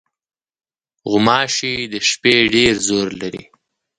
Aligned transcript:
غوماشې 1.09 1.73
د 1.93 1.95
شپې 2.09 2.35
ډېر 2.53 2.73
زور 2.87 3.07
لري. 3.21 3.43